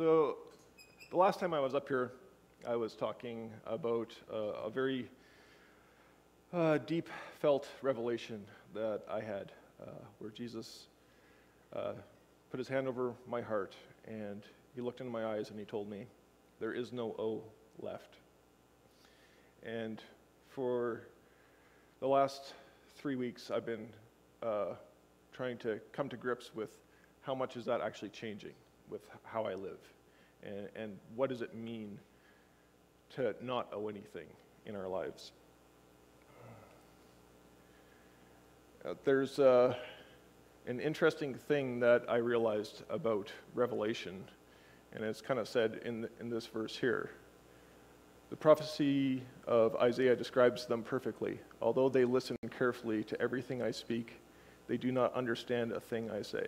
[0.00, 0.38] So,
[1.10, 2.12] the last time I was up here,
[2.66, 5.10] I was talking about uh, a very
[6.54, 7.06] uh, deep
[7.38, 8.42] felt revelation
[8.72, 10.86] that I had, uh, where Jesus
[11.74, 11.92] uh,
[12.50, 13.76] put his hand over my heart
[14.08, 14.42] and
[14.74, 16.06] he looked into my eyes and he told me,
[16.60, 17.42] There is no O
[17.78, 18.16] left.
[19.62, 20.02] And
[20.48, 21.02] for
[22.00, 22.54] the last
[22.96, 23.88] three weeks, I've been
[24.42, 24.76] uh,
[25.30, 26.78] trying to come to grips with
[27.20, 28.54] how much is that actually changing
[28.90, 29.78] with how I live,
[30.42, 31.98] and, and what does it mean
[33.16, 34.26] to not owe anything
[34.66, 35.32] in our lives.
[38.84, 39.74] Uh, there's uh,
[40.66, 44.24] an interesting thing that I realized about Revelation,
[44.92, 47.10] and it's kind of said in, the, in this verse here.
[48.30, 51.40] The prophecy of Isaiah describes them perfectly.
[51.60, 54.20] Although they listen carefully to everything I speak,
[54.68, 56.46] they do not understand a thing I say.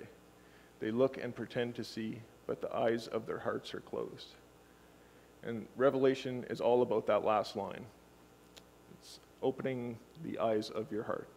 [0.79, 4.35] They look and pretend to see, but the eyes of their hearts are closed.
[5.43, 7.85] And Revelation is all about that last line
[9.03, 11.29] it's opening the eyes of your heart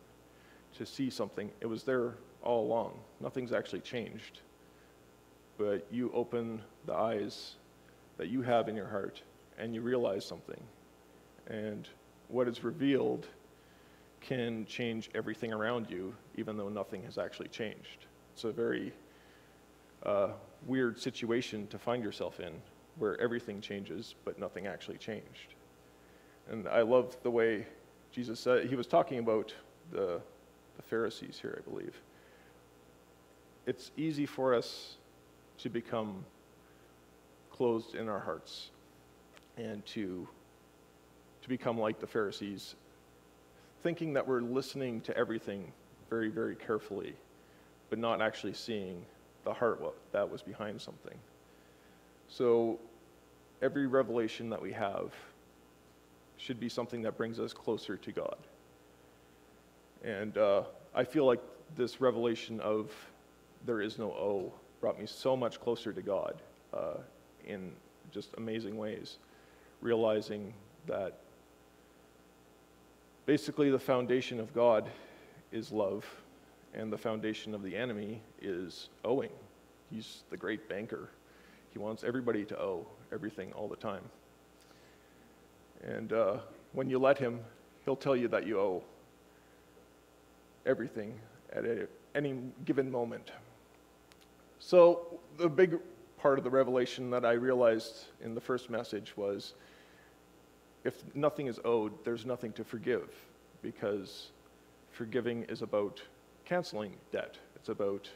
[0.77, 1.49] to see something.
[1.61, 4.41] It was there all along, nothing's actually changed.
[5.57, 7.55] But you open the eyes
[8.17, 9.21] that you have in your heart
[9.57, 10.61] and you realize something.
[11.47, 11.87] And
[12.27, 13.27] what is revealed
[14.21, 18.05] can change everything around you, even though nothing has actually changed.
[18.33, 18.91] It's a very
[20.03, 20.29] uh,
[20.65, 22.51] weird situation to find yourself in
[22.97, 25.55] where everything changes, but nothing actually changed.
[26.49, 27.65] And I love the way
[28.11, 29.53] Jesus said, he was talking about
[29.91, 30.21] the,
[30.77, 32.01] the Pharisees here, I believe.
[33.65, 34.95] It's easy for us
[35.57, 36.23] to become
[37.51, 38.69] closed in our hearts
[39.57, 40.27] and to,
[41.41, 42.75] to become like the Pharisees,
[43.83, 45.71] thinking that we're listening to everything
[46.09, 47.15] very, very carefully,
[47.89, 49.05] but not actually seeing
[49.45, 51.17] the heart that was behind something.
[52.27, 52.79] So
[53.61, 55.13] every revelation that we have
[56.37, 58.37] should be something that brings us closer to God.
[60.03, 61.41] And uh, I feel like
[61.75, 62.91] this revelation of
[63.65, 66.35] there is no O brought me so much closer to God
[66.73, 66.97] uh,
[67.47, 67.71] in
[68.11, 69.17] just amazing ways,
[69.81, 70.53] realizing
[70.85, 71.17] that
[73.25, 74.89] basically the foundation of God
[75.51, 76.05] is love,
[76.73, 79.31] and the foundation of the enemy is owing.
[79.91, 81.09] He's the great banker.
[81.71, 84.03] He wants everybody to owe everything all the time.
[85.83, 86.37] And uh,
[86.73, 87.39] when you let him,
[87.83, 88.83] he'll tell you that you owe
[90.65, 91.13] everything
[91.53, 92.35] at a, any
[92.65, 93.31] given moment.
[94.59, 95.77] So, the big
[96.17, 99.53] part of the revelation that I realized in the first message was
[100.83, 103.09] if nothing is owed, there's nothing to forgive
[103.61, 104.31] because
[104.91, 106.01] forgiving is about
[106.45, 107.37] canceling debt.
[107.55, 108.09] It's about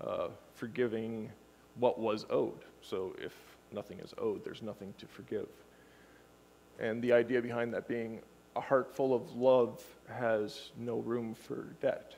[0.00, 1.30] uh, forgiving
[1.76, 2.64] what was owed.
[2.82, 3.34] So if
[3.72, 5.48] nothing is owed, there's nothing to forgive.
[6.78, 8.20] And the idea behind that being
[8.56, 12.14] a heart full of love has no room for debt.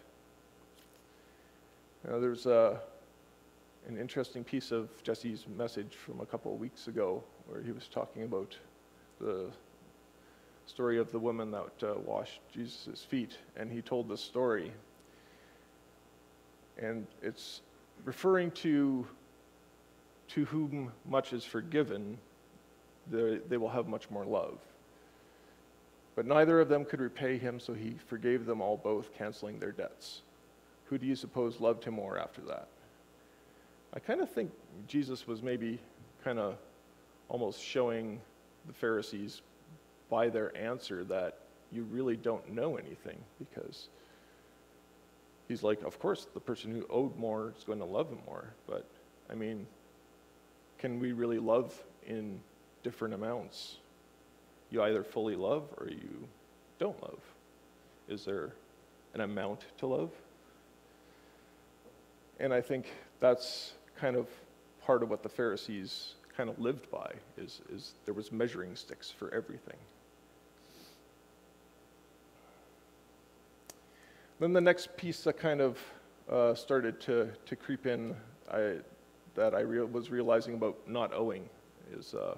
[2.07, 2.81] Now, there's a,
[3.89, 7.89] an interesting piece of Jesse's message from a couple of weeks ago where he was
[7.89, 8.57] talking about
[9.21, 9.51] the
[10.67, 13.39] story of the woman that uh, washed Jesus' feet.
[13.57, 14.73] And he told this story.
[16.79, 17.63] And it's
[18.05, 19.07] referring to
[20.29, 22.19] to whom much is forgiven,
[23.11, 24.59] they, they will have much more love.
[26.17, 29.73] But neither of them could repay him, so he forgave them all both, canceling their
[29.73, 30.23] debts.
[30.87, 32.69] Who do you suppose loved him more after that?
[33.95, 34.51] I kind of think
[34.89, 35.79] Jesus was maybe
[36.25, 36.57] kind of
[37.29, 38.21] almost showing
[38.67, 39.43] the Pharisees
[40.11, 41.39] by their answer that
[41.73, 43.89] you really don't know anything because
[45.49, 48.53] he's like, of course, the person who owed more is going to love him more.
[48.67, 48.87] But
[49.31, 49.67] I mean,
[50.79, 51.75] can we really love
[52.07, 52.41] in
[52.83, 53.77] different amounts?
[54.71, 56.29] You either fully love or you
[56.79, 57.21] don't love.
[58.09, 58.53] Is there
[59.15, 60.11] an amount to love?
[62.39, 62.87] And I think
[63.21, 64.29] that's kind of
[64.85, 69.11] part of what the Pharisees kind of lived by is, is there was measuring sticks
[69.11, 69.79] for everything.
[74.39, 75.79] Then the next piece that kind of
[76.31, 78.15] uh, started to, to creep in,
[78.53, 78.77] I,
[79.35, 81.49] that I re- was realizing about not owing
[81.97, 82.37] is uh,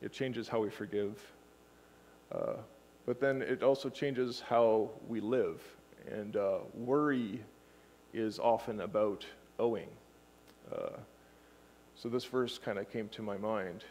[0.00, 1.20] it changes how we forgive.
[2.30, 2.54] Uh,
[3.06, 5.60] but then it also changes how we live.
[6.08, 7.42] And uh, worry
[8.14, 9.26] is often about
[9.58, 9.88] owing.
[10.70, 10.90] Uh,
[11.96, 13.84] so this verse kind of came to my mind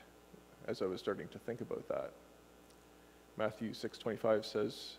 [0.68, 2.12] as I was starting to think about that.
[3.38, 4.98] Matthew 6:25 says,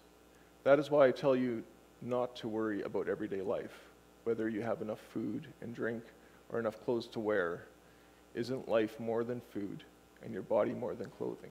[0.64, 1.62] "That is why I tell you
[2.02, 3.78] not to worry about everyday life,
[4.24, 6.02] whether you have enough food and drink
[6.50, 7.64] or enough clothes to wear.
[8.34, 9.84] Isn't life more than food
[10.24, 11.50] and your body more than clothing?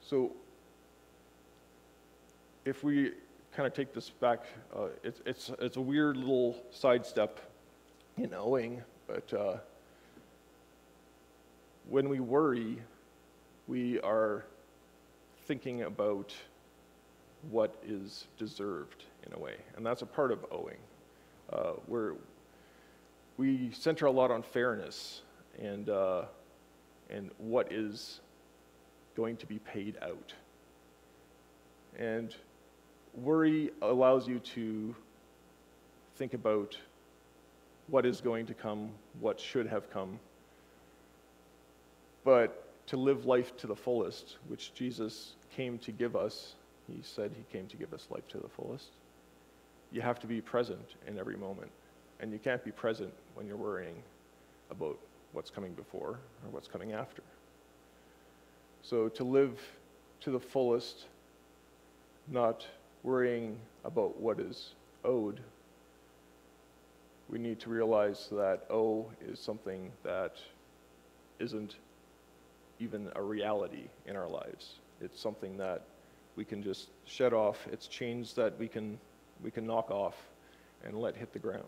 [0.00, 0.32] So,
[2.64, 3.12] if we
[3.52, 4.44] kind of take this back,
[4.74, 7.40] uh, it's, it's, it's a weird little sidestep
[8.16, 9.56] in owing, but uh,
[11.88, 12.78] when we worry,
[13.66, 14.44] we are
[15.46, 16.34] thinking about
[17.50, 20.78] what is deserved in a way, and that's a part of owing.
[21.52, 22.14] Uh, where
[23.38, 25.22] we center a lot on fairness
[25.58, 26.22] and uh,
[27.10, 28.20] and what is
[29.16, 30.34] going to be paid out.
[31.98, 32.34] And
[33.14, 34.94] worry allows you to
[36.16, 36.76] think about
[37.88, 40.18] what is going to come, what should have come.
[42.24, 46.54] But to live life to the fullest, which Jesus came to give us,
[46.88, 48.90] he said he came to give us life to the fullest,
[49.92, 51.70] you have to be present in every moment.
[52.20, 54.02] And you can't be present when you're worrying
[54.70, 54.98] about
[55.32, 57.22] what's coming before or what's coming after.
[58.82, 59.60] So to live
[60.22, 61.06] to the fullest,
[62.26, 62.66] not
[63.02, 64.74] worrying about what is
[65.04, 65.40] owed,
[67.28, 70.36] we need to realize that owe is something that
[71.38, 71.76] isn't
[72.80, 74.74] even a reality in our lives.
[75.00, 75.82] It's something that
[76.38, 77.66] we can just shed off.
[77.72, 78.96] It's chains that we can,
[79.42, 80.14] we can knock off
[80.84, 81.64] and let hit the ground.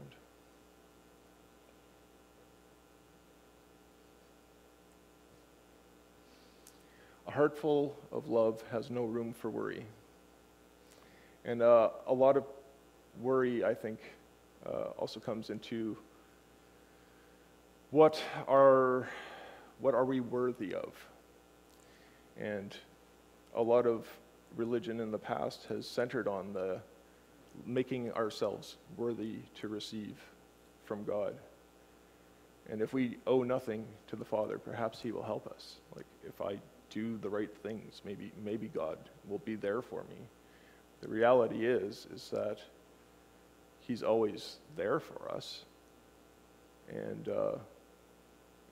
[7.26, 9.84] A heart full of love has no room for worry.
[11.44, 12.44] And uh, a lot of
[13.20, 13.99] worry, I think,
[14.64, 15.96] uh, also comes into
[17.90, 19.08] what are,
[19.81, 20.94] what are we worthy of?
[22.38, 22.73] And
[23.56, 24.06] a lot of
[24.56, 26.81] religion in the past has centered on the
[27.67, 30.17] making ourselves worthy to receive
[30.85, 31.35] from God.
[32.69, 35.76] And if we owe nothing to the Father, perhaps He will help us.
[35.94, 36.58] Like if I
[36.91, 38.99] do the right things, maybe maybe God
[39.29, 40.17] will be there for me.
[41.00, 42.58] The reality is is that
[43.81, 45.64] He's always there for us,
[46.88, 47.56] and uh,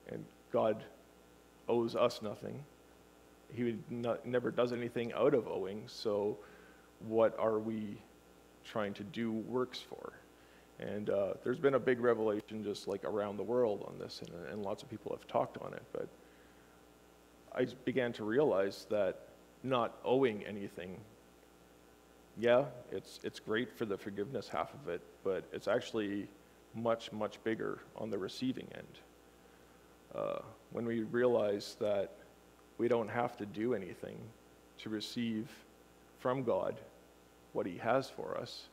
[0.09, 0.83] and God
[1.67, 2.63] owes us nothing.
[3.53, 5.83] He not, never does anything out of owing.
[5.87, 6.37] So,
[7.07, 8.01] what are we
[8.63, 10.13] trying to do works for?
[10.79, 14.47] And uh, there's been a big revelation just like around the world on this, and,
[14.51, 15.83] and lots of people have talked on it.
[15.91, 16.07] But
[17.53, 19.27] I began to realize that
[19.63, 20.99] not owing anything
[22.39, 26.27] yeah, it's, it's great for the forgiveness half of it, but it's actually
[26.73, 28.99] much, much bigger on the receiving end.
[30.15, 30.39] Uh,
[30.71, 32.11] when we realize that
[32.79, 34.17] we don't have to do anything
[34.79, 35.47] to receive
[36.17, 36.75] from God
[37.53, 38.69] what He has for us,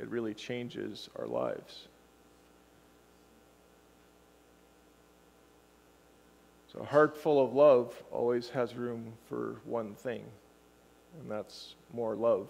[0.00, 1.88] it really changes our lives.
[6.72, 10.24] So, a heart full of love always has room for one thing,
[11.20, 12.48] and that's more love.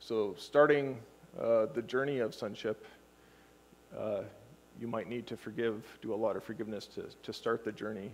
[0.00, 0.98] So, starting
[1.40, 2.84] uh, the journey of sonship,
[3.96, 4.22] uh,
[4.80, 8.10] you might need to forgive, do a lot of forgiveness to, to start the journey.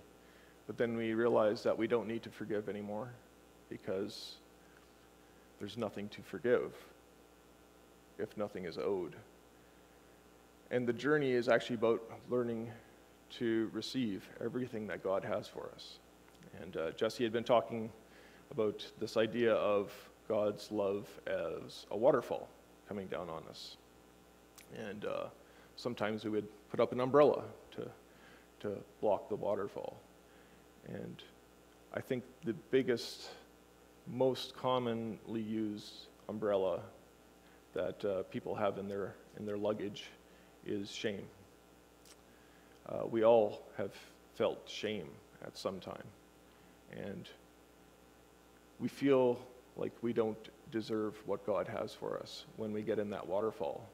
[0.66, 3.11] But then we realize that we don't need to forgive anymore
[3.69, 4.37] because
[5.58, 6.72] there's nothing to forgive
[8.19, 9.16] if nothing is owed.
[10.70, 12.70] And the journey is actually about learning
[13.39, 15.98] to receive everything that God has for us.
[16.62, 17.91] And uh, Jesse had been talking
[18.50, 19.93] about this idea of
[20.29, 22.48] God's love as a waterfall
[22.89, 23.77] coming down on us.
[24.77, 25.24] And uh,
[25.77, 27.89] sometimes we would put up an umbrella to,
[28.60, 29.96] to block the waterfall.
[30.88, 31.22] And
[31.93, 33.31] I think the biggest,
[34.06, 36.81] most commonly used umbrella
[37.74, 40.05] that uh, people have in their, in their luggage
[40.67, 41.24] is shame.
[42.88, 43.93] Uh, we all have
[44.34, 45.08] felt shame
[45.44, 46.05] at some time.
[46.93, 47.29] And
[48.79, 49.38] we feel
[49.76, 53.88] like we don't deserve what God has for us when we get in that waterfall.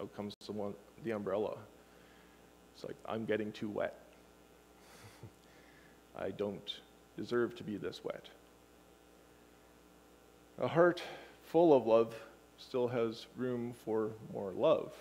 [0.00, 1.56] Out comes someone, the umbrella.
[2.74, 3.94] It's like, I'm getting too wet.
[6.18, 6.80] I don't
[7.16, 8.26] deserve to be this wet.
[10.58, 11.02] A heart
[11.50, 12.14] full of love
[12.58, 14.92] still has room for more love.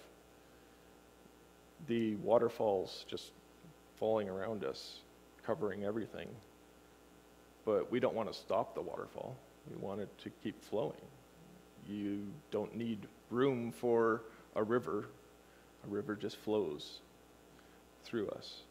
[1.87, 3.31] The waterfalls just
[3.99, 4.99] falling around us,
[5.45, 6.29] covering everything.
[7.65, 9.35] But we don't want to stop the waterfall.
[9.69, 11.01] We want it to keep flowing.
[11.87, 14.23] You don't need room for
[14.55, 15.09] a river.
[15.85, 16.99] A river just flows
[18.03, 18.61] through us.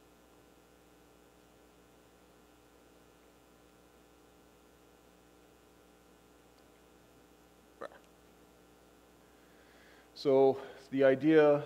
[10.20, 10.58] So,
[10.90, 11.62] the idea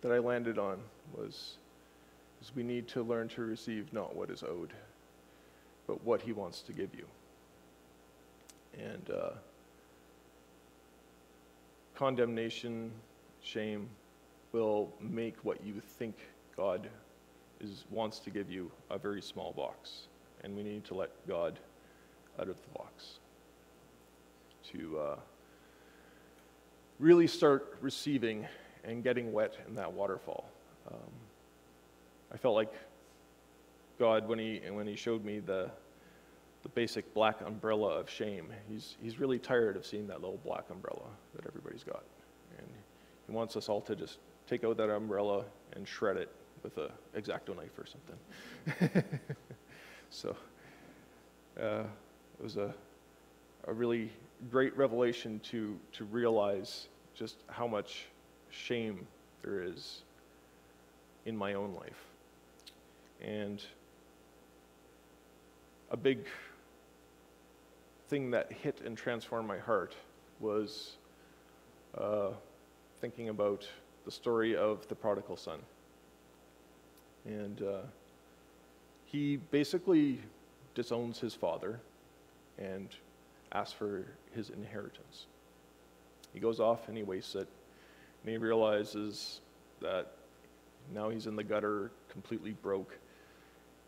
[0.00, 0.78] that I landed on
[1.12, 1.56] was
[2.40, 4.72] is we need to learn to receive not what is owed,
[5.88, 7.04] but what He wants to give you.
[8.78, 9.30] And uh,
[11.96, 12.92] condemnation,
[13.42, 13.88] shame
[14.52, 16.14] will make what you think
[16.56, 16.88] God
[17.60, 20.06] is, wants to give you a very small box.
[20.44, 21.58] And we need to let God
[22.38, 23.18] out of the box
[24.70, 25.16] to uh,
[27.04, 28.46] really start receiving
[28.82, 30.48] and getting wet in that waterfall.
[30.90, 31.10] Um,
[32.32, 32.72] I felt like
[33.98, 35.70] God, when he, when he showed me the,
[36.62, 40.64] the basic black umbrella of shame, he's, he's really tired of seeing that little black
[40.70, 41.04] umbrella
[41.36, 42.04] that everybody's got.
[42.56, 42.66] And
[43.26, 44.18] he wants us all to just
[44.48, 45.44] take out that umbrella
[45.74, 46.30] and shred it
[46.62, 49.04] with a X-Acto knife or something.
[50.10, 50.34] so
[51.60, 51.84] uh,
[52.38, 52.74] it was a,
[53.68, 54.10] a really
[54.50, 58.06] great revelation to, to realize just how much
[58.50, 59.06] shame
[59.42, 60.02] there is
[61.26, 62.04] in my own life.
[63.20, 63.62] And
[65.90, 66.26] a big
[68.08, 69.94] thing that hit and transformed my heart
[70.40, 70.96] was
[71.96, 72.30] uh,
[73.00, 73.66] thinking about
[74.04, 75.60] the story of the prodigal son.
[77.24, 77.80] And uh,
[79.04, 80.20] he basically
[80.74, 81.80] disowns his father
[82.58, 82.88] and
[83.52, 85.26] asks for his inheritance.
[86.34, 87.48] He goes off and he wastes it,
[88.22, 89.40] and he realizes
[89.80, 90.12] that
[90.92, 92.98] now he's in the gutter, completely broke.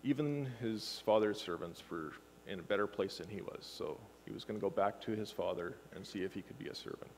[0.05, 2.13] Even his father's servants were
[2.49, 5.11] in a better place than he was, so he was going to go back to
[5.11, 7.11] his father and see if he could be a servant.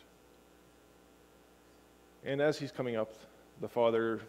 [2.24, 3.12] And as he's coming up,
[3.60, 4.20] the father,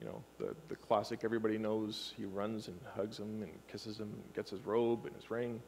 [0.00, 4.12] you know, the, the classic everybody knows, he runs and hugs him and kisses him,
[4.12, 5.60] and gets his robe and his ring,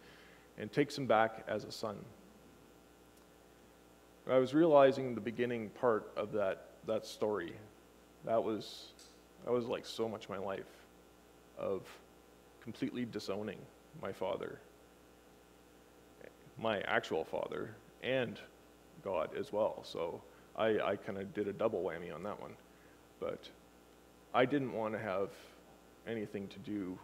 [0.57, 1.97] and takes him back as a son.
[4.29, 7.53] I was realizing the beginning part of that, that story.
[8.25, 8.87] That was,
[9.45, 10.65] that was like so much my life
[11.59, 11.83] of
[12.63, 13.59] completely disowning
[14.01, 14.59] my father,
[16.59, 18.39] my actual father, and
[19.03, 19.85] God as well.
[19.85, 20.23] So
[20.57, 22.53] I, I kind of did a double whammy on that one.
[23.21, 23.49] But
[24.33, 25.31] I didn't want to have
[26.07, 26.99] anything to do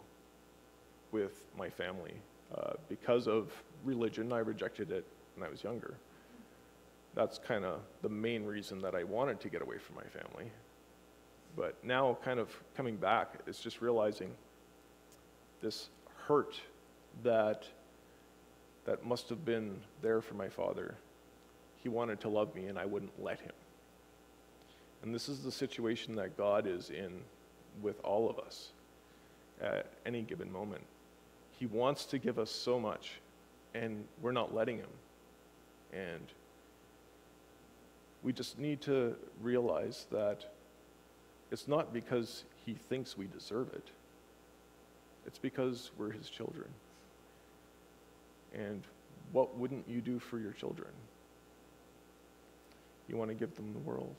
[1.11, 2.13] with my family.
[2.55, 3.51] Uh, because of
[3.83, 5.93] religion, I rejected it when I was younger.
[7.13, 10.49] That's kind of the main reason that I wanted to get away from my family.
[11.55, 14.31] But now, kind of coming back, it's just realizing
[15.61, 15.89] this
[16.27, 16.59] hurt
[17.23, 17.65] that
[18.85, 20.95] that must have been there for my father.
[21.83, 23.51] He wanted to love me, and I wouldn't let him.
[25.03, 27.21] And this is the situation that God is in
[27.81, 28.69] with all of us
[29.61, 30.83] at any given moment.
[31.59, 33.19] He wants to give us so much,
[33.73, 34.89] and we're not letting him.
[35.93, 36.25] And
[38.23, 40.53] we just need to realize that
[41.51, 43.89] it's not because he thinks we deserve it,
[45.25, 46.67] it's because we're his children.
[48.53, 48.83] And
[49.31, 50.89] what wouldn't you do for your children?
[53.07, 54.15] You want to give them the world.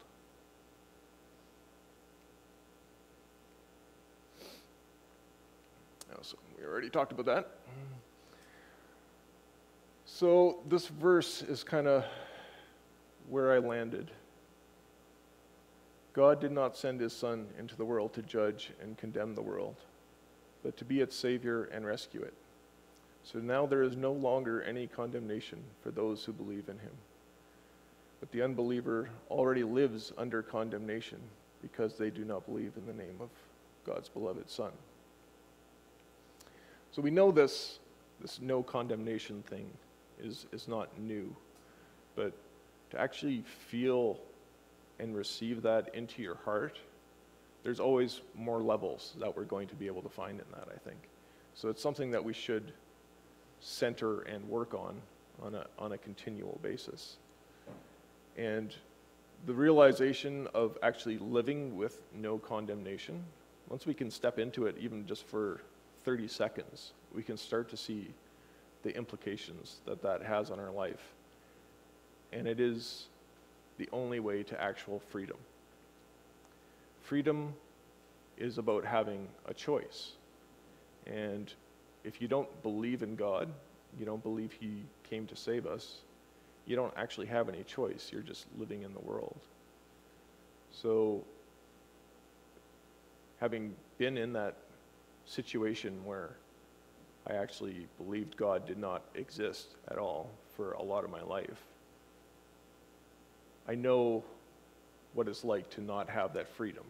[6.13, 7.49] Oh, so we already talked about that.
[10.05, 12.05] So this verse is kind of
[13.33, 14.11] where I landed.
[16.13, 19.77] God did not send his Son into the world to judge and condemn the world,
[20.63, 22.35] but to be its Savior and rescue it.
[23.25, 26.93] So now there is no longer any condemnation for those who believe in him.
[28.21, 31.19] But the unbeliever already lives under condemnation
[31.63, 33.31] because they do not believe in the name of
[33.87, 34.73] God's beloved Son.
[36.91, 37.79] So we know this,
[38.21, 39.71] this no condemnation thing
[40.23, 41.35] is, is not new,
[42.15, 42.35] but
[42.93, 44.19] to actually feel
[44.99, 46.79] and receive that into your heart,
[47.63, 50.79] there's always more levels that we're going to be able to find in that, I
[50.79, 50.99] think.
[51.55, 52.73] So it's something that we should
[53.61, 55.01] center and work on
[55.43, 57.17] on a, on a continual basis.
[58.37, 58.75] And
[59.47, 63.25] the realization of actually living with no condemnation,
[63.71, 65.63] once we can step into it, even just for
[66.05, 68.11] 30 seconds, we can start to see
[68.83, 71.15] the implications that that has on our life
[72.33, 73.07] and it is
[73.79, 75.37] the only way to actual freedom.
[77.03, 77.53] Freedom
[78.39, 80.13] is about having a choice.
[81.07, 81.53] And
[82.05, 83.49] if you don't believe in God,
[83.99, 85.99] you don't believe He came to save us,
[86.67, 88.11] you don't actually have any choice.
[88.13, 89.41] You're just living in the world.
[90.71, 91.25] So,
[93.41, 94.57] having been in that
[95.27, 96.37] situation where
[97.27, 101.63] I actually believed God did not exist at all for a lot of my life,
[103.73, 104.23] I know
[105.15, 106.85] what it's like to not have that freedom,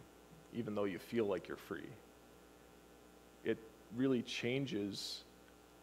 [0.53, 1.87] even though you feel like you're free.
[3.45, 3.57] It
[3.95, 5.21] really changes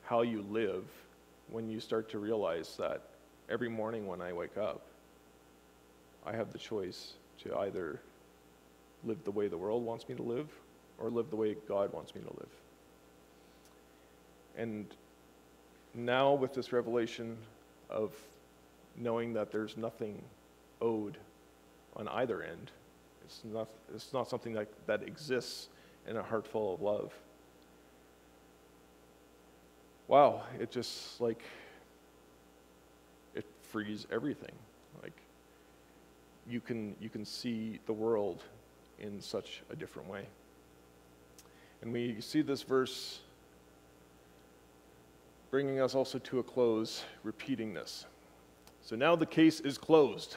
[0.02, 0.84] how you live
[1.50, 3.00] when you start to realize that
[3.48, 4.82] every morning when I wake up,
[6.26, 7.14] I have the choice
[7.44, 7.98] to either
[9.02, 10.50] live the way the world wants me to live
[10.98, 12.52] or live the way God wants me to live.
[14.54, 14.84] And
[15.94, 17.38] now, with this revelation
[17.88, 18.12] of
[18.98, 20.22] knowing that there's nothing
[20.80, 21.18] owed
[21.96, 22.70] on either end,
[23.24, 25.68] it's not, it's not something that, that exists
[26.08, 27.12] in a heart full of love.
[30.08, 31.42] Wow, it just like,
[33.34, 34.52] it frees everything.
[35.02, 35.16] Like,
[36.48, 38.42] you can, you can see the world
[38.98, 40.26] in such a different way.
[41.82, 43.20] And we see this verse
[45.50, 48.06] bringing us also to a close, repeating this.
[48.82, 50.36] So now the case is closed.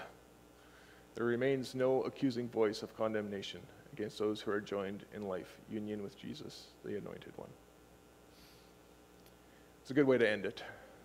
[1.15, 3.62] There remains no accusing voice of condemnation
[3.93, 7.50] against those who are joined in life union with Jesus, the Anointed One.
[9.82, 10.63] It's a good way to end it.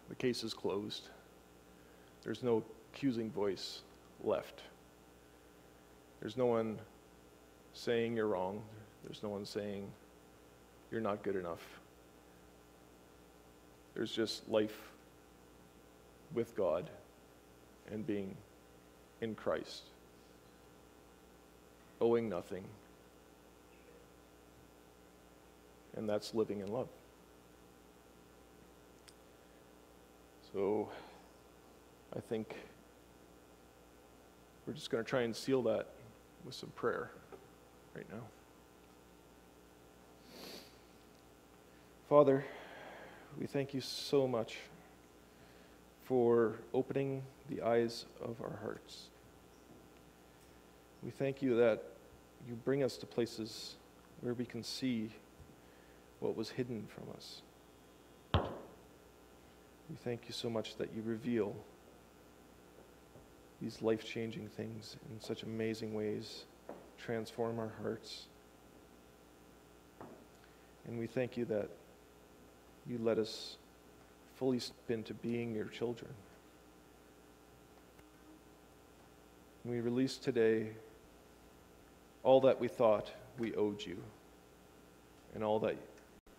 [0.09, 1.09] The case is closed.
[2.23, 2.63] There's no
[2.93, 3.83] accusing voice
[4.25, 4.63] left.
[6.21, 6.79] There's no one
[7.75, 8.63] saying you're wrong.
[9.05, 9.91] There's no one saying
[10.91, 11.63] you're not good enough.
[13.95, 14.93] There's just life
[16.33, 16.89] with God
[17.91, 18.37] and being
[19.21, 19.83] in Christ,
[22.01, 22.65] owing nothing.
[25.97, 26.89] And that's living in love.
[30.53, 30.89] So
[32.17, 32.55] I think
[34.67, 35.89] we're just going to try and seal that
[36.45, 37.11] with some prayer
[37.95, 38.23] right now.
[42.09, 42.45] Father,
[43.39, 44.57] we thank you so much
[46.05, 49.09] for opening the eyes of our hearts.
[51.03, 51.83] We thank you that
[52.49, 53.77] you bring us to places
[54.21, 55.11] where we can see
[56.21, 57.43] what was hidden from us.
[59.89, 61.55] We thank you so much that you reveal
[63.63, 66.45] these life changing things in such amazing ways,
[66.99, 68.27] transform our hearts.
[70.87, 71.71] And we thank you that
[72.87, 73.57] you let us
[74.37, 76.11] fully step into being your children.
[79.65, 80.69] We release today
[82.29, 83.97] all that we thought we owed you
[85.35, 85.75] and all that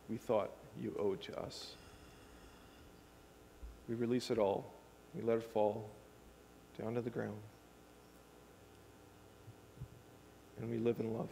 [0.08, 1.74] we thought you owed to us.
[3.88, 4.72] We release it all.
[5.16, 5.90] We let it fall
[6.80, 7.40] down to the ground.
[10.60, 11.30] And we live in love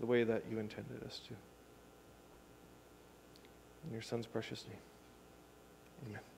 [0.00, 1.34] the way that you intended us to.
[3.86, 6.10] In your Son's precious name.
[6.10, 6.37] Amen.